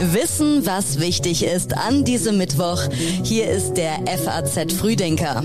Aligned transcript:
Wissen, 0.00 0.66
was 0.66 0.98
wichtig 0.98 1.44
ist 1.44 1.76
an 1.76 2.04
diesem 2.04 2.36
Mittwoch. 2.36 2.82
Hier 3.22 3.48
ist 3.48 3.74
der 3.74 4.00
FAZ 4.06 4.72
Frühdenker. 4.72 5.44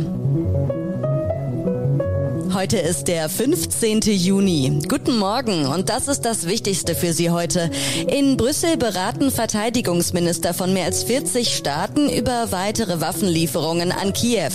Heute 2.55 2.78
ist 2.78 3.10
der 3.10 3.28
15. 3.28 4.00
Juni. 4.00 4.79
Guten 4.88 5.18
Morgen 5.18 5.66
und 5.66 5.89
das 5.89 6.08
ist 6.08 6.21
das 6.21 6.47
Wichtigste 6.47 6.96
für 6.96 7.12
Sie 7.12 7.29
heute. 7.29 7.69
In 8.07 8.37
Brüssel 8.37 8.77
beraten 8.77 9.29
Verteidigungsminister 9.29 10.53
von 10.53 10.71
mehr 10.71 10.85
als 10.85 11.03
40 11.03 11.53
Staaten 11.53 12.09
über 12.09 12.53
weitere 12.53 13.01
Waffenlieferungen 13.01 13.91
an 13.91 14.13
Kiew. 14.13 14.53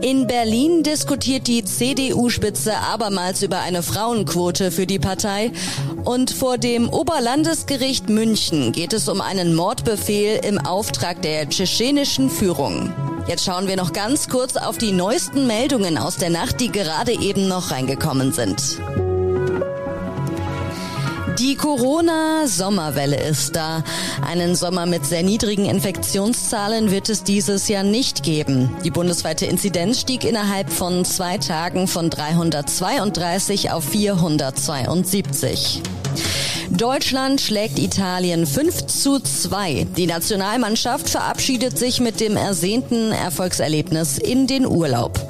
In 0.00 0.26
Berlin 0.26 0.82
diskutiert 0.82 1.48
die 1.48 1.64
CDU-Spitze 1.64 2.74
abermals 2.74 3.42
über 3.42 3.60
eine 3.60 3.82
Frauenquote 3.82 4.70
für 4.70 4.86
die 4.86 4.98
Partei. 4.98 5.52
Und 6.04 6.30
vor 6.30 6.58
dem 6.58 6.88
Oberlandesgericht 6.88 8.08
München 8.08 8.72
geht 8.72 8.92
es 8.92 9.08
um 9.08 9.20
einen 9.20 9.54
Mordbefehl 9.54 10.40
im 10.44 10.58
Auftrag 10.58 11.22
der 11.22 11.48
tschetschenischen 11.48 12.30
Führung. 12.30 12.92
Jetzt 13.26 13.44
schauen 13.44 13.66
wir 13.66 13.76
noch 13.76 13.92
ganz 13.92 14.28
kurz 14.28 14.56
auf 14.56 14.78
die 14.78 14.92
neuesten 14.92 15.46
Meldungen 15.46 15.98
aus 15.98 16.16
der 16.16 16.30
Nacht, 16.30 16.60
die 16.60 16.72
gerade 16.72 17.12
eben 17.12 17.46
noch 17.46 17.70
reingekommen 17.70 18.32
sind. 18.32 18.78
Die 21.38 21.54
Corona-Sommerwelle 21.54 23.16
ist 23.16 23.54
da. 23.54 23.84
Einen 24.26 24.56
Sommer 24.56 24.86
mit 24.86 25.06
sehr 25.06 25.22
niedrigen 25.22 25.66
Infektionszahlen 25.66 26.90
wird 26.90 27.08
es 27.08 27.22
dieses 27.22 27.68
Jahr 27.68 27.84
nicht 27.84 28.24
geben. 28.24 28.76
Die 28.84 28.90
bundesweite 28.90 29.46
Inzidenz 29.46 30.00
stieg 30.00 30.24
innerhalb 30.24 30.68
von 30.68 31.04
zwei 31.04 31.38
Tagen 31.38 31.86
von 31.86 32.10
332 32.10 33.70
auf 33.70 33.84
472. 33.84 35.80
Deutschland 36.70 37.40
schlägt 37.40 37.78
Italien 37.78 38.44
5 38.44 38.86
zu 38.86 39.20
2. 39.20 39.86
Die 39.96 40.06
Nationalmannschaft 40.06 41.08
verabschiedet 41.08 41.78
sich 41.78 42.00
mit 42.00 42.18
dem 42.18 42.36
ersehnten 42.36 43.12
Erfolgserlebnis 43.12 44.18
in 44.18 44.48
den 44.48 44.66
Urlaub. 44.66 45.20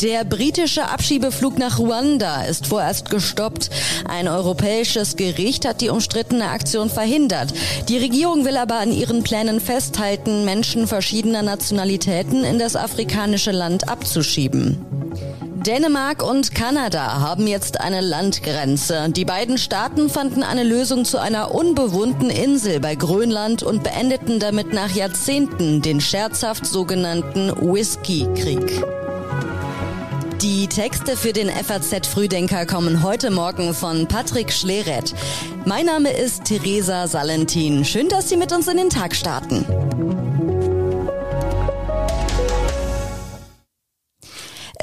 Der 0.00 0.24
britische 0.24 0.88
Abschiebeflug 0.88 1.58
nach 1.58 1.78
Ruanda 1.78 2.44
ist 2.44 2.66
vorerst 2.66 3.10
gestoppt. 3.10 3.70
Ein 4.08 4.28
europäisches 4.28 5.16
Gericht 5.16 5.66
hat 5.66 5.80
die 5.80 5.88
umstrittene 5.88 6.48
Aktion 6.48 6.90
verhindert. 6.90 7.54
Die 7.88 7.98
Regierung 7.98 8.44
will 8.44 8.56
aber 8.56 8.80
an 8.80 8.92
ihren 8.92 9.22
Plänen 9.22 9.60
festhalten, 9.60 10.44
Menschen 10.44 10.86
verschiedener 10.86 11.42
Nationalitäten 11.42 12.44
in 12.44 12.58
das 12.58 12.76
afrikanische 12.76 13.52
Land 13.52 13.88
abzuschieben. 13.88 14.84
Dänemark 15.66 16.22
und 16.22 16.54
Kanada 16.54 17.20
haben 17.20 17.46
jetzt 17.46 17.80
eine 17.80 18.02
Landgrenze. 18.02 19.08
Die 19.08 19.24
beiden 19.24 19.56
Staaten 19.56 20.10
fanden 20.10 20.42
eine 20.42 20.62
Lösung 20.62 21.06
zu 21.06 21.18
einer 21.18 21.54
unbewohnten 21.54 22.28
Insel 22.28 22.80
bei 22.80 22.96
Grönland 22.96 23.62
und 23.62 23.82
beendeten 23.82 24.40
damit 24.40 24.74
nach 24.74 24.90
Jahrzehnten 24.94 25.80
den 25.80 26.02
scherzhaft 26.02 26.66
sogenannten 26.66 27.50
Whisky-Krieg. 27.62 28.82
Die 30.44 30.66
Texte 30.66 31.16
für 31.16 31.32
den 31.32 31.48
FAZ 31.48 32.06
Frühdenker 32.06 32.66
kommen 32.66 33.02
heute 33.02 33.30
Morgen 33.30 33.72
von 33.72 34.06
Patrick 34.06 34.52
Schleret. 34.52 35.14
Mein 35.64 35.86
Name 35.86 36.10
ist 36.10 36.44
Theresa 36.44 37.08
Salentin. 37.08 37.82
Schön, 37.82 38.10
dass 38.10 38.28
Sie 38.28 38.36
mit 38.36 38.52
uns 38.52 38.68
in 38.68 38.76
den 38.76 38.90
Tag 38.90 39.16
starten. 39.16 39.64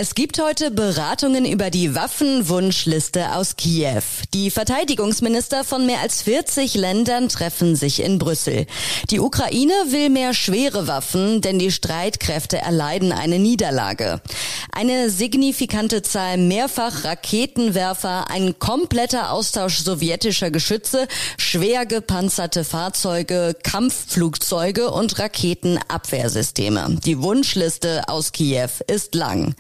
Es 0.01 0.15
gibt 0.15 0.41
heute 0.41 0.71
Beratungen 0.71 1.45
über 1.45 1.69
die 1.69 1.93
Waffenwunschliste 1.93 3.35
aus 3.35 3.55
Kiew. 3.55 4.01
Die 4.33 4.49
Verteidigungsminister 4.49 5.63
von 5.63 5.85
mehr 5.85 5.99
als 5.99 6.23
40 6.23 6.73
Ländern 6.73 7.29
treffen 7.29 7.75
sich 7.75 8.01
in 8.01 8.17
Brüssel. 8.17 8.65
Die 9.11 9.19
Ukraine 9.19 9.73
will 9.89 10.09
mehr 10.09 10.33
schwere 10.33 10.87
Waffen, 10.87 11.41
denn 11.41 11.59
die 11.59 11.69
Streitkräfte 11.69 12.57
erleiden 12.57 13.11
eine 13.11 13.37
Niederlage. 13.37 14.21
Eine 14.71 15.11
signifikante 15.11 16.01
Zahl 16.01 16.39
mehrfach 16.39 17.03
Raketenwerfer, 17.03 18.31
ein 18.31 18.57
kompletter 18.57 19.31
Austausch 19.31 19.83
sowjetischer 19.83 20.49
Geschütze, 20.49 21.07
schwer 21.37 21.85
gepanzerte 21.85 22.63
Fahrzeuge, 22.63 23.55
Kampfflugzeuge 23.61 24.89
und 24.89 25.19
Raketenabwehrsysteme. 25.19 26.97
Die 27.05 27.21
Wunschliste 27.21 28.07
aus 28.07 28.31
Kiew 28.31 28.69
ist 28.87 29.13
lang. 29.13 29.53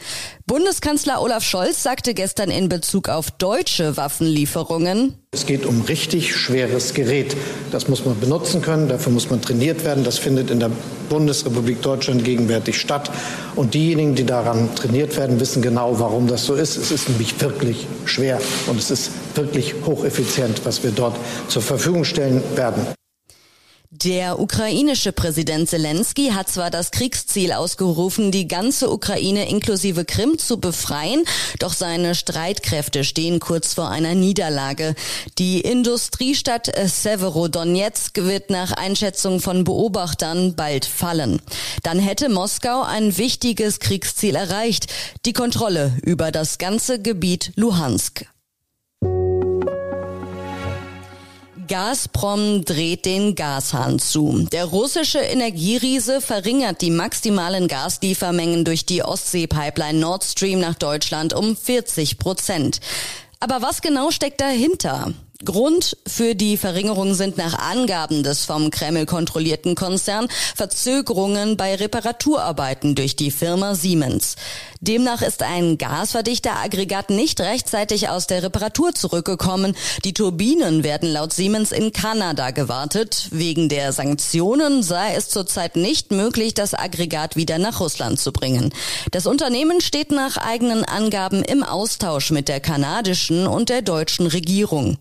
Bundeskanzler 0.45 1.21
Olaf 1.21 1.43
Scholz 1.43 1.83
sagte 1.83 2.13
gestern 2.13 2.49
in 2.49 2.69
Bezug 2.69 3.09
auf 3.09 3.31
deutsche 3.31 3.97
Waffenlieferungen, 3.97 5.15
es 5.33 5.45
geht 5.45 5.65
um 5.65 5.79
richtig 5.83 6.35
schweres 6.35 6.93
Gerät. 6.93 7.37
Das 7.71 7.87
muss 7.87 8.03
man 8.03 8.19
benutzen 8.19 8.61
können, 8.61 8.89
dafür 8.89 9.13
muss 9.13 9.29
man 9.29 9.41
trainiert 9.41 9.85
werden. 9.85 10.03
Das 10.03 10.17
findet 10.17 10.51
in 10.51 10.59
der 10.59 10.69
Bundesrepublik 11.07 11.81
Deutschland 11.81 12.25
gegenwärtig 12.25 12.77
statt. 12.77 13.09
Und 13.55 13.73
diejenigen, 13.73 14.13
die 14.15 14.25
daran 14.25 14.75
trainiert 14.75 15.15
werden, 15.15 15.39
wissen 15.39 15.61
genau, 15.61 16.01
warum 16.01 16.27
das 16.27 16.45
so 16.45 16.53
ist. 16.53 16.75
Es 16.75 16.91
ist 16.91 17.07
nämlich 17.07 17.39
wirklich 17.39 17.87
schwer 18.03 18.41
und 18.67 18.77
es 18.77 18.91
ist 18.91 19.11
wirklich 19.35 19.73
hocheffizient, 19.85 20.65
was 20.65 20.83
wir 20.83 20.91
dort 20.91 21.15
zur 21.47 21.61
Verfügung 21.61 22.03
stellen 22.03 22.43
werden. 22.55 22.85
Der 23.93 24.39
ukrainische 24.39 25.11
Präsident 25.11 25.67
Zelensky 25.67 26.29
hat 26.29 26.47
zwar 26.47 26.69
das 26.69 26.91
Kriegsziel 26.91 27.51
ausgerufen, 27.51 28.31
die 28.31 28.47
ganze 28.47 28.89
Ukraine 28.89 29.49
inklusive 29.49 30.05
Krim 30.05 30.39
zu 30.39 30.61
befreien, 30.61 31.25
doch 31.59 31.73
seine 31.73 32.15
Streitkräfte 32.15 33.03
stehen 33.03 33.41
kurz 33.41 33.73
vor 33.73 33.89
einer 33.89 34.15
Niederlage. 34.15 34.95
Die 35.39 35.59
Industriestadt 35.59 36.71
Severodonetsk 36.73 38.15
wird 38.19 38.49
nach 38.49 38.71
Einschätzung 38.71 39.41
von 39.41 39.65
Beobachtern 39.65 40.55
bald 40.55 40.85
fallen. 40.85 41.41
Dann 41.83 41.99
hätte 41.99 42.29
Moskau 42.29 42.83
ein 42.83 43.17
wichtiges 43.17 43.81
Kriegsziel 43.81 44.35
erreicht, 44.35 44.87
die 45.25 45.33
Kontrolle 45.33 45.91
über 46.01 46.31
das 46.31 46.59
ganze 46.59 47.01
Gebiet 47.01 47.51
Luhansk. 47.57 48.25
Gazprom 51.71 52.65
dreht 52.65 53.05
den 53.05 53.33
Gashahn 53.33 53.97
zu. 53.97 54.45
Der 54.51 54.65
russische 54.65 55.19
Energieriese 55.19 56.19
verringert 56.19 56.81
die 56.81 56.91
maximalen 56.91 57.69
Gasliefermengen 57.69 58.65
durch 58.65 58.85
die 58.85 59.03
Ostsee-Pipeline 59.03 59.97
Nord 59.97 60.25
Stream 60.25 60.59
nach 60.59 60.75
Deutschland 60.75 61.31
um 61.31 61.55
40 61.55 62.17
Prozent. 62.17 62.81
Aber 63.39 63.61
was 63.61 63.81
genau 63.81 64.11
steckt 64.11 64.41
dahinter? 64.41 65.13
Grund 65.43 65.97
für 66.05 66.35
die 66.35 66.55
Verringerung 66.55 67.15
sind 67.15 67.37
nach 67.37 67.57
Angaben 67.57 68.23
des 68.23 68.45
vom 68.45 68.69
Kreml 68.69 69.05
kontrollierten 69.05 69.75
Konzern 69.75 70.27
Verzögerungen 70.55 71.57
bei 71.57 71.75
Reparaturarbeiten 71.75 72.93
durch 72.95 73.15
die 73.15 73.31
Firma 73.31 73.73
Siemens. 73.73 74.35
Demnach 74.81 75.21
ist 75.21 75.43
ein 75.43 75.77
Gasverdichteraggregat 75.77 77.11
nicht 77.11 77.39
rechtzeitig 77.39 78.09
aus 78.09 78.25
der 78.25 78.41
Reparatur 78.41 78.93
zurückgekommen. 78.95 79.75
Die 80.05 80.13
Turbinen 80.13 80.83
werden 80.83 81.11
laut 81.11 81.33
Siemens 81.33 81.71
in 81.71 81.91
Kanada 81.91 82.49
gewartet. 82.49 83.27
Wegen 83.31 83.69
der 83.69 83.93
Sanktionen 83.93 84.81
sei 84.81 85.13
es 85.15 85.29
zurzeit 85.29 85.75
nicht 85.75 86.11
möglich, 86.11 86.55
das 86.55 86.73
Aggregat 86.73 87.35
wieder 87.35 87.59
nach 87.59 87.79
Russland 87.79 88.19
zu 88.19 88.31
bringen. 88.31 88.73
Das 89.11 89.27
Unternehmen 89.27 89.81
steht 89.81 90.11
nach 90.11 90.37
eigenen 90.37 90.83
Angaben 90.83 91.43
im 91.43 91.63
Austausch 91.63 92.31
mit 92.31 92.47
der 92.47 92.59
kanadischen 92.59 93.45
und 93.45 93.69
der 93.69 93.83
deutschen 93.83 94.25
Regierung. 94.25 94.97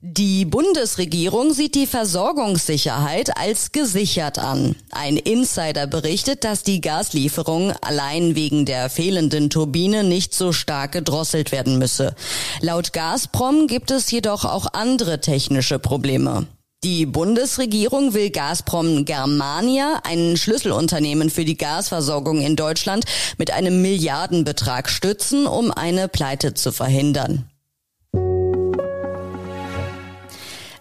Die 0.00 0.44
Bundesregierung 0.44 1.52
sieht 1.52 1.74
die 1.74 1.86
Versorgungssicherheit 1.86 3.36
als 3.36 3.72
gesichert 3.72 4.38
an. 4.38 4.76
Ein 4.90 5.16
Insider 5.16 5.86
berichtet, 5.86 6.44
dass 6.44 6.62
die 6.62 6.80
Gaslieferung 6.80 7.72
allein 7.80 8.34
wegen 8.34 8.66
der 8.66 8.90
fehlenden 8.90 9.50
Turbine 9.50 10.04
nicht 10.04 10.34
so 10.34 10.52
stark 10.52 10.92
gedrosselt 10.92 11.52
werden 11.52 11.78
müsse. 11.78 12.14
Laut 12.60 12.92
Gazprom 12.92 13.66
gibt 13.66 13.90
es 13.90 14.10
jedoch 14.10 14.44
auch 14.44 14.72
andere 14.72 15.20
technische 15.20 15.78
Probleme. 15.78 16.46
Die 16.82 17.04
Bundesregierung 17.04 18.14
will 18.14 18.30
Gazprom 18.30 19.04
Germania, 19.04 20.00
ein 20.02 20.38
Schlüsselunternehmen 20.38 21.28
für 21.28 21.44
die 21.44 21.58
Gasversorgung 21.58 22.40
in 22.40 22.56
Deutschland, 22.56 23.04
mit 23.36 23.50
einem 23.50 23.82
Milliardenbetrag 23.82 24.88
stützen, 24.88 25.46
um 25.46 25.70
eine 25.72 26.08
Pleite 26.08 26.54
zu 26.54 26.72
verhindern. 26.72 27.49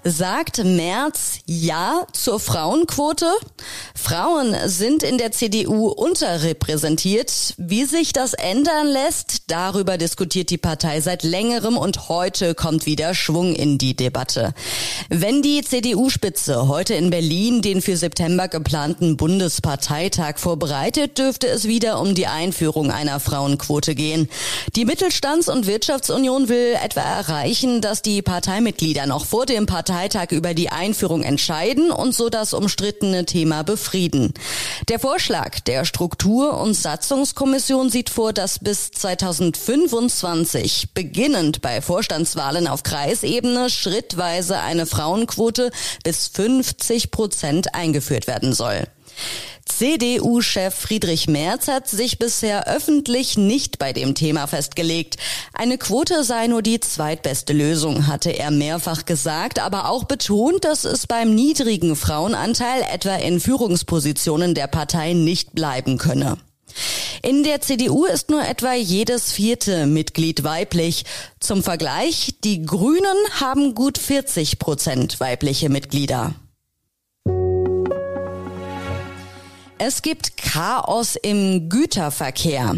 Sagt 0.10 0.64
Merz 0.64 1.40
Ja 1.46 2.08
zur 2.14 2.40
Frauenquote? 2.40 3.28
Frauen 3.94 4.56
sind 4.66 5.04
in 5.04 5.20
der 5.20 5.32
CDU 5.32 5.88
unterrepräsentiert. 5.88 7.54
Wie 7.58 7.86
sich 7.86 8.12
das 8.12 8.34
ändern 8.34 8.88
lässt, 8.88 9.44
darüber 9.52 10.00
diskutiert 10.00 10.50
die 10.50 10.58
Partei 10.58 11.00
seit 11.02 11.22
längerem 11.22 11.78
und 11.78 12.10
heute 12.10 12.56
kommt 12.56 12.88
wieder 12.88 13.14
Schwung 13.14 13.54
in 13.54 13.78
die 13.78 13.96
Debatte. 13.96 14.56
Wenn 15.10 15.44
die 15.44 15.62
CDU-Spitze 15.62 16.68
heute 16.68 16.96
in 16.96 17.12
Berlin 17.12 17.62
den 17.62 17.82
für 17.82 17.96
September 17.96 18.48
geplanten 18.48 19.16
Bundesparteitag 19.16 20.38
vorbereitet, 20.38 21.20
dürfte 21.20 21.48
es 21.48 21.66
wieder 21.66 22.00
um 22.00 22.16
die 22.16 22.26
Einführung 22.26 22.90
einer 22.90 23.20
Frauenquote 23.20 23.94
gehen. 23.94 24.28
Die 24.76 24.86
Mittelstands- 24.86 25.50
und 25.50 25.68
Wirtschaftsunion 25.68 26.50
will 26.50 26.76
etwa 26.84 27.02
erreichen, 27.02 27.82
dass 27.82 28.02
die 28.02 28.24
Parteimitglieder 28.24 29.06
noch 29.06 29.26
vor 29.26 29.46
dem 29.46 29.68
Parteitag 30.00 30.32
über 30.32 30.54
die 30.54 30.70
Einführung 30.70 31.24
entscheiden 31.24 31.92
und 31.92 32.16
so 32.16 32.30
das 32.30 32.54
umstrittene 32.54 33.26
Thema 33.26 33.64
befrieden. 33.64 34.34
Der 34.88 34.98
Vorschlag 34.98 35.60
der 35.60 35.84
Struktur- 35.84 36.58
und 36.58 36.74
Satzungskommission 36.74 37.90
sieht 37.90 38.10
vor, 38.10 38.32
dass 38.32 38.60
bis 38.60 38.92
2025, 38.92 40.94
beginnend 40.94 41.62
bei 41.62 41.82
Vorstandswahlen 41.82 42.70
auf 42.70 42.84
Kreisebene, 42.84 43.70
schrittweise 43.70 44.62
eine 44.62 44.86
Frauenquote 44.86 45.70
bis 46.06 46.30
50 46.30 47.12
Prozent 47.12 47.76
eingeführt 47.76 48.26
werden 48.26 48.54
soll. 48.54 48.88
CDU-Chef 49.70 50.76
Friedrich 50.76 51.28
Merz 51.28 51.70
hat 51.70 51.88
sich 51.88 52.20
bisher 52.20 52.68
öffentlich 52.68 53.38
nicht 53.38 53.80
bei 53.80 53.94
dem 53.94 54.14
Thema 54.14 54.46
festgelegt. 54.48 55.16
Eine 55.54 55.78
Quote 55.78 56.24
sei 56.26 56.48
nur 56.48 56.62
die 56.62 56.82
zweitbeste 56.82 57.54
Lösung, 57.54 58.08
hatte 58.08 58.32
er 58.32 58.52
mehrfach 58.52 59.06
gesagt, 59.06 59.60
aber 59.60 59.90
auch 59.90 60.04
betont, 60.04 60.66
dass 60.66 60.84
es 60.84 61.08
beim 61.08 61.34
niedrigen 61.34 61.96
Frauenanteil 61.96 62.82
etwa 62.92 63.16
in 63.16 63.40
Führungspositionen 63.40 64.54
der 64.54 64.68
Partei 64.68 65.14
nicht 65.14 65.56
bleiben 65.56 65.98
könne. 65.98 66.38
In 67.22 67.44
der 67.44 67.62
CDU 67.62 68.06
ist 68.06 68.30
nur 68.30 68.46
etwa 68.46 68.74
jedes 68.74 69.32
vierte 69.32 69.86
Mitglied 69.86 70.44
weiblich. 70.44 71.06
Zum 71.40 71.64
Vergleich, 71.64 72.36
die 72.44 72.66
Grünen 72.66 73.18
haben 73.40 73.76
gut 73.76 73.98
40 73.98 74.60
Prozent 74.60 75.20
weibliche 75.20 75.70
Mitglieder. 75.70 76.34
Es 79.82 80.02
gibt 80.02 80.36
Chaos 80.36 81.16
im 81.16 81.70
Güterverkehr. 81.70 82.76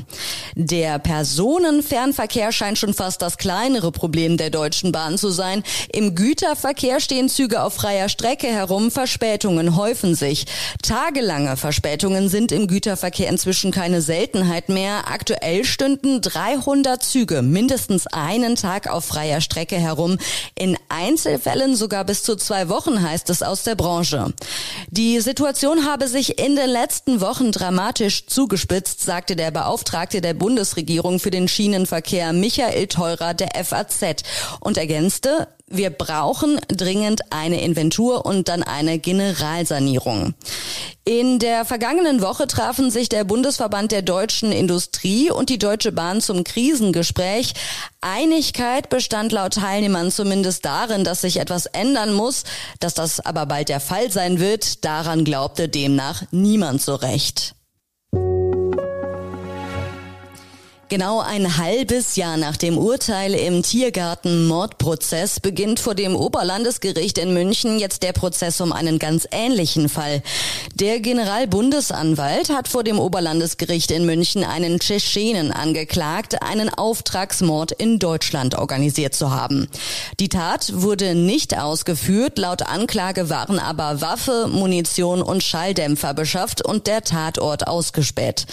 Der 0.53 0.99
Personenfernverkehr 0.99 2.51
scheint 2.51 2.77
schon 2.77 2.93
fast 2.93 3.23
das 3.23 3.39
kleinere 3.39 3.91
Problem 3.91 4.37
der 4.37 4.51
Deutschen 4.51 4.91
Bahn 4.91 5.17
zu 5.17 5.31
sein. 5.31 5.63
Im 5.91 6.13
Güterverkehr 6.13 6.99
stehen 6.99 7.27
Züge 7.27 7.63
auf 7.63 7.73
freier 7.73 8.07
Strecke 8.07 8.45
herum, 8.45 8.91
Verspätungen 8.91 9.75
häufen 9.75 10.13
sich. 10.13 10.45
Tagelange 10.83 11.57
Verspätungen 11.57 12.29
sind 12.29 12.51
im 12.51 12.67
Güterverkehr 12.67 13.29
inzwischen 13.29 13.71
keine 13.71 14.03
Seltenheit 14.03 14.69
mehr. 14.69 15.07
Aktuell 15.07 15.65
stünden 15.65 16.21
300 16.21 17.01
Züge 17.01 17.41
mindestens 17.41 18.05
einen 18.05 18.55
Tag 18.55 18.87
auf 18.87 19.05
freier 19.05 19.41
Strecke 19.41 19.77
herum. 19.77 20.19
In 20.53 20.77
Einzelfällen 20.89 21.75
sogar 21.75 22.03
bis 22.05 22.21
zu 22.21 22.35
zwei 22.35 22.69
Wochen 22.69 23.01
heißt 23.01 23.31
es 23.31 23.41
aus 23.41 23.63
der 23.63 23.73
Branche. 23.73 24.33
Die 24.91 25.19
Situation 25.19 25.87
habe 25.87 26.07
sich 26.07 26.37
in 26.37 26.55
den 26.55 26.69
letzten 26.69 26.90
letzten 26.91 27.21
Wochen 27.21 27.53
dramatisch 27.53 28.25
zugespitzt, 28.25 28.99
sagte 28.99 29.37
der 29.37 29.49
Beauftragte 29.49 30.19
der 30.19 30.33
Bundesregierung 30.33 31.21
für 31.21 31.31
den 31.31 31.47
Schienenverkehr 31.47 32.33
Michael 32.33 32.87
Teurer 32.87 33.33
der 33.33 33.51
FAZ 33.63 34.23
und 34.59 34.75
ergänzte, 34.75 35.47
wir 35.71 35.89
brauchen 35.89 36.59
dringend 36.67 37.21
eine 37.31 37.61
Inventur 37.61 38.25
und 38.25 38.47
dann 38.47 38.63
eine 38.63 38.99
Generalsanierung. 38.99 40.33
In 41.03 41.39
der 41.39 41.65
vergangenen 41.65 42.21
Woche 42.21 42.45
trafen 42.45 42.91
sich 42.91 43.09
der 43.09 43.23
Bundesverband 43.23 43.91
der 43.91 44.03
deutschen 44.03 44.51
Industrie 44.51 45.31
und 45.31 45.49
die 45.49 45.57
Deutsche 45.57 45.91
Bahn 45.91 46.21
zum 46.21 46.43
Krisengespräch. 46.43 47.53
Einigkeit 48.01 48.89
bestand 48.89 49.31
laut 49.31 49.53
Teilnehmern 49.53 50.11
zumindest 50.11 50.63
darin, 50.63 51.03
dass 51.03 51.21
sich 51.21 51.37
etwas 51.37 51.65
ändern 51.65 52.13
muss. 52.13 52.43
Dass 52.79 52.93
das 52.93 53.19
aber 53.19 53.47
bald 53.47 53.69
der 53.69 53.79
Fall 53.79 54.11
sein 54.11 54.39
wird, 54.39 54.85
daran 54.85 55.23
glaubte 55.23 55.69
demnach 55.69 56.23
niemand 56.31 56.81
so 56.81 56.95
recht. 56.95 57.55
Genau 60.91 61.21
ein 61.21 61.57
halbes 61.57 62.17
Jahr 62.17 62.35
nach 62.35 62.57
dem 62.57 62.77
Urteil 62.77 63.33
im 63.33 63.63
Tiergarten-Mordprozess 63.63 65.39
beginnt 65.39 65.79
vor 65.79 65.95
dem 65.95 66.17
Oberlandesgericht 66.17 67.17
in 67.17 67.33
München 67.33 67.79
jetzt 67.79 68.03
der 68.03 68.11
Prozess 68.11 68.59
um 68.59 68.73
einen 68.73 68.99
ganz 68.99 69.25
ähnlichen 69.31 69.87
Fall. 69.87 70.21
Der 70.75 70.99
Generalbundesanwalt 70.99 72.49
hat 72.49 72.67
vor 72.67 72.83
dem 72.83 72.99
Oberlandesgericht 72.99 73.89
in 73.89 74.05
München 74.05 74.43
einen 74.43 74.81
Tschetschenen 74.81 75.53
angeklagt, 75.53 76.43
einen 76.43 76.67
Auftragsmord 76.67 77.71
in 77.71 77.97
Deutschland 77.97 78.55
organisiert 78.55 79.15
zu 79.15 79.31
haben. 79.31 79.69
Die 80.19 80.27
Tat 80.27 80.73
wurde 80.81 81.15
nicht 81.15 81.57
ausgeführt, 81.57 82.37
laut 82.37 82.63
Anklage 82.63 83.29
waren 83.29 83.59
aber 83.59 84.01
Waffe, 84.01 84.49
Munition 84.51 85.21
und 85.21 85.41
Schalldämpfer 85.41 86.13
beschafft 86.13 86.61
und 86.65 86.85
der 86.85 87.01
Tatort 87.03 87.65
ausgespäht. 87.65 88.45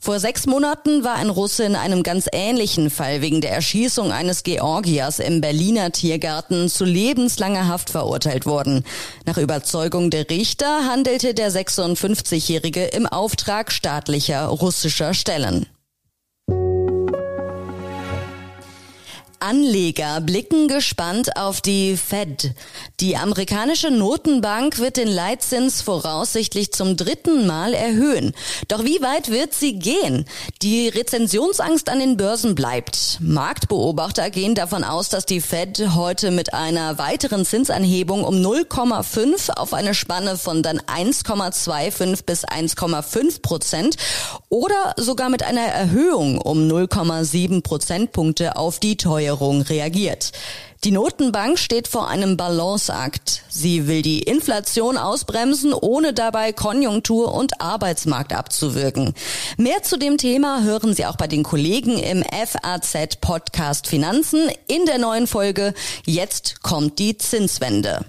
Vor 0.00 0.20
sechs 0.20 0.46
Monaten 0.46 1.02
war 1.02 1.16
ein 1.16 1.28
Russe 1.28 1.64
in 1.64 1.74
einem 1.74 2.02
ganz 2.02 2.28
ähnlichen 2.32 2.88
Fall 2.88 3.20
wegen 3.20 3.40
der 3.40 3.52
Erschießung 3.52 4.12
eines 4.12 4.44
Georgiers 4.44 5.18
im 5.18 5.40
Berliner 5.40 5.90
Tiergarten 5.90 6.68
zu 6.68 6.84
lebenslanger 6.84 7.66
Haft 7.66 7.90
verurteilt 7.90 8.46
worden. 8.46 8.84
Nach 9.26 9.38
Überzeugung 9.38 10.10
der 10.10 10.30
Richter 10.30 10.86
handelte 10.88 11.34
der 11.34 11.50
56-Jährige 11.50 12.84
im 12.84 13.06
Auftrag 13.06 13.72
staatlicher 13.72 14.46
russischer 14.46 15.14
Stellen. 15.14 15.66
Anleger 19.40 20.20
blicken 20.20 20.66
gespannt 20.66 21.36
auf 21.36 21.60
die 21.60 21.96
Fed. 21.96 22.54
Die 22.98 23.16
amerikanische 23.16 23.90
Notenbank 23.90 24.78
wird 24.78 24.96
den 24.96 25.06
Leitzins 25.06 25.80
voraussichtlich 25.82 26.72
zum 26.72 26.96
dritten 26.96 27.46
Mal 27.46 27.74
erhöhen. 27.74 28.34
Doch 28.66 28.84
wie 28.84 29.00
weit 29.00 29.30
wird 29.30 29.54
sie 29.54 29.78
gehen? 29.78 30.24
Die 30.62 30.88
Rezensionsangst 30.88 31.88
an 31.88 32.00
den 32.00 32.16
Börsen 32.16 32.56
bleibt. 32.56 33.18
Marktbeobachter 33.20 34.30
gehen 34.30 34.56
davon 34.56 34.82
aus, 34.82 35.08
dass 35.08 35.24
die 35.24 35.40
Fed 35.40 35.94
heute 35.94 36.32
mit 36.32 36.52
einer 36.52 36.98
weiteren 36.98 37.44
Zinsanhebung 37.44 38.24
um 38.24 38.34
0,5 38.34 39.50
auf 39.50 39.72
eine 39.72 39.94
Spanne 39.94 40.36
von 40.36 40.64
dann 40.64 40.80
1,25 40.80 42.24
bis 42.24 42.44
1,5 42.44 43.42
Prozent 43.42 43.96
oder 44.48 44.94
sogar 44.96 45.28
mit 45.28 45.44
einer 45.44 45.60
Erhöhung 45.60 46.38
um 46.40 46.68
0,7 46.68 47.62
Prozentpunkte 47.62 48.56
auf 48.56 48.80
die 48.80 48.96
teure 48.96 49.27
Steuerung 49.28 49.60
reagiert. 49.62 50.32
Die 50.84 50.90
Notenbank 50.90 51.58
steht 51.58 51.86
vor 51.86 52.08
einem 52.08 52.36
Balanceakt. 52.38 53.42
Sie 53.50 53.86
will 53.86 54.00
die 54.00 54.22
Inflation 54.22 54.96
ausbremsen, 54.96 55.74
ohne 55.74 56.14
dabei 56.14 56.52
Konjunktur 56.52 57.34
und 57.34 57.60
Arbeitsmarkt 57.60 58.32
abzuwirken. 58.32 59.12
Mehr 59.58 59.82
zu 59.82 59.98
dem 59.98 60.16
Thema 60.16 60.62
hören 60.62 60.94
Sie 60.94 61.04
auch 61.04 61.16
bei 61.16 61.26
den 61.26 61.42
Kollegen 61.42 61.98
im 61.98 62.22
FAZ 62.22 63.16
Podcast 63.20 63.86
Finanzen 63.86 64.48
in 64.66 64.86
der 64.86 64.98
neuen 64.98 65.26
Folge 65.26 65.74
Jetzt 66.06 66.62
kommt 66.62 66.98
die 66.98 67.18
Zinswende. 67.18 68.06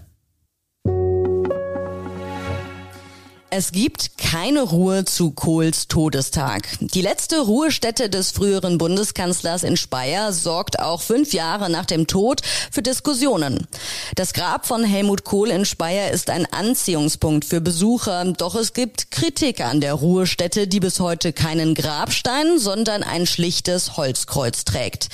Es 3.52 3.72
gibt 3.72 4.20
keine 4.20 4.62
Ruhe 4.62 5.06
zu 5.06 5.32
Kohls 5.32 5.88
Todestag. 5.88 6.68
Die 6.82 7.02
letzte 7.02 7.40
Ruhestätte 7.40 8.08
des 8.08 8.30
früheren 8.30 8.78
Bundeskanzlers 8.78 9.64
in 9.64 9.76
Speyer 9.76 10.32
sorgt 10.34 10.80
auch 10.80 11.02
fünf 11.02 11.34
Jahre 11.34 11.68
nach 11.72 11.88
dem 11.88 12.06
Tod 12.06 12.42
für 12.72 12.84
Diskussionen. 12.84 13.68
Das 14.14 14.34
Grab 14.34 14.68
von 14.68 14.84
Helmut 14.84 15.24
Kohl 15.24 15.50
in 15.50 15.66
Speyer 15.66 16.12
ist 16.12 16.30
ein 16.30 16.46
Anziehungspunkt 16.46 17.44
für 17.44 17.60
Besucher, 17.60 18.24
doch 18.34 18.54
es 18.54 18.74
gibt 18.74 19.10
Kritik 19.10 19.62
an 19.62 19.82
der 19.82 19.96
Ruhestätte, 19.96 20.68
die 20.68 20.80
bis 20.80 21.00
heute 21.00 21.34
keinen 21.34 21.74
Grabstein, 21.74 22.60
sondern 22.60 23.02
ein 23.02 23.26
schlichtes 23.26 23.98
Holzkreuz 23.98 24.64
trägt. 24.64 25.10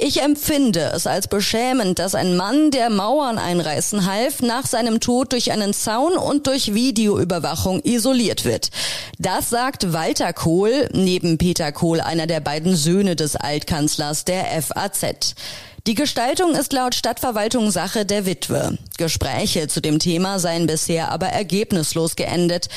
Ich 0.00 0.22
empfinde 0.22 0.92
es 0.94 1.08
als 1.08 1.26
beschämend, 1.26 1.98
dass 1.98 2.14
ein 2.14 2.36
Mann, 2.36 2.70
der 2.70 2.88
Mauern 2.88 3.36
einreißen 3.36 4.06
half, 4.06 4.42
nach 4.42 4.64
seinem 4.64 5.00
Tod 5.00 5.32
durch 5.32 5.50
einen 5.50 5.74
Zaun 5.74 6.12
und 6.12 6.46
durch 6.46 6.72
Videoüberwachung 6.72 7.80
isoliert 7.82 8.44
wird. 8.44 8.70
Das 9.18 9.50
sagt 9.50 9.92
Walter 9.92 10.32
Kohl, 10.32 10.88
neben 10.92 11.36
Peter 11.36 11.72
Kohl 11.72 12.00
einer 12.00 12.28
der 12.28 12.38
beiden 12.38 12.76
Söhne 12.76 13.16
des 13.16 13.34
Altkanzlers 13.34 14.24
der 14.24 14.44
FAZ. 14.62 15.34
Die 15.88 15.94
Gestaltung 15.94 16.54
ist 16.54 16.72
laut 16.72 16.94
Stadtverwaltung 16.94 17.72
Sache 17.72 18.06
der 18.06 18.24
Witwe. 18.24 18.78
Gespräche 18.98 19.66
zu 19.66 19.80
dem 19.80 19.98
Thema 19.98 20.38
seien 20.38 20.68
bisher 20.68 21.10
aber 21.10 21.26
ergebnislos 21.26 22.14
geendet. 22.14 22.68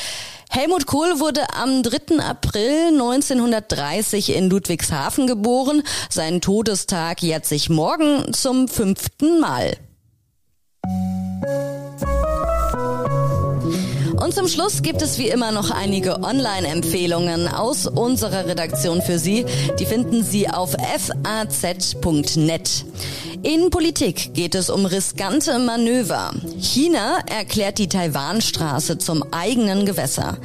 Helmut 0.54 0.86
Kohl 0.86 1.22
wurde 1.22 1.54
am 1.54 1.82
3. 1.82 2.20
April 2.20 2.90
1930 2.90 4.36
in 4.36 4.50
Ludwigshafen 4.50 5.26
geboren. 5.26 5.82
Sein 6.10 6.42
Todestag 6.42 7.24
jährt 7.24 7.46
sich 7.46 7.70
morgen 7.70 8.34
zum 8.34 8.68
fünften 8.68 9.40
Mal. 9.40 9.78
Und 14.22 14.36
zum 14.36 14.48
Schluss 14.48 14.84
gibt 14.84 15.02
es 15.02 15.18
wie 15.18 15.30
immer 15.30 15.52
noch 15.52 15.72
einige 15.72 16.22
Online-Empfehlungen 16.22 17.48
aus 17.48 17.88
unserer 17.88 18.46
Redaktion 18.46 19.02
für 19.02 19.18
Sie. 19.18 19.46
Die 19.80 19.86
finden 19.88 20.24
Sie 20.24 20.48
auf 20.48 20.76
faz.net. 21.24 22.70
In 23.42 23.72
Politik 23.72 24.36
geht 24.36 24.54
es 24.54 24.70
um 24.70 24.86
riskante 24.86 25.58
Manöver. 25.58 26.32
China 26.60 27.18
erklärt 27.26 27.80
die 27.80 27.90
Taiwanstraße 27.90 29.00
zum 29.00 29.24
eigenen 29.32 29.88
Gewässer. 29.88 30.38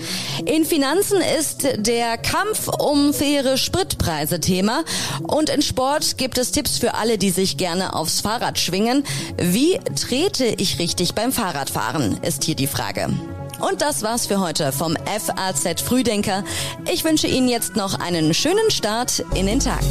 In 0.46 0.64
Finanzen 0.64 1.18
ist 1.38 1.68
der 1.76 2.16
Kampf 2.16 2.68
um 2.68 3.12
faire 3.12 3.58
Spritpreise 3.58 4.40
Thema. 4.40 4.84
Und 5.22 5.50
in 5.50 5.60
Sport 5.60 6.16
gibt 6.16 6.38
es 6.38 6.50
Tipps 6.50 6.78
für 6.78 6.94
alle, 6.94 7.18
die 7.18 7.30
sich 7.30 7.58
gerne 7.58 7.94
aufs 7.94 8.22
Fahrrad 8.22 8.58
schwingen. 8.58 9.04
Wie 9.36 9.78
trete 10.00 10.46
ich 10.46 10.78
richtig 10.78 11.12
beim 11.12 11.32
Fahrradfahren, 11.32 12.18
ist 12.22 12.44
hier 12.44 12.56
die 12.56 12.66
Frage. 12.66 13.10
Und 13.60 13.80
das 13.80 14.02
war's 14.02 14.26
für 14.26 14.40
heute 14.40 14.72
vom 14.72 14.96
FAZ 14.96 15.80
Frühdenker. 15.82 16.44
Ich 16.92 17.04
wünsche 17.04 17.26
Ihnen 17.26 17.48
jetzt 17.48 17.76
noch 17.76 17.98
einen 17.98 18.34
schönen 18.34 18.70
Start 18.70 19.24
in 19.34 19.46
den 19.46 19.60
Tag. 19.60 19.82